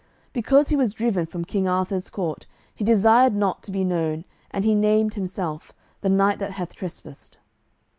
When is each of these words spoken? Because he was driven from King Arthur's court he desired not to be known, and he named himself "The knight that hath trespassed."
Because 0.33 0.69
he 0.69 0.75
was 0.75 0.95
driven 0.95 1.27
from 1.27 1.45
King 1.45 1.67
Arthur's 1.67 2.09
court 2.09 2.47
he 2.73 2.83
desired 2.83 3.35
not 3.35 3.61
to 3.61 3.69
be 3.71 3.83
known, 3.83 4.25
and 4.49 4.65
he 4.65 4.73
named 4.73 5.13
himself 5.13 5.73
"The 6.01 6.09
knight 6.09 6.39
that 6.39 6.53
hath 6.53 6.73
trespassed." 6.73 7.37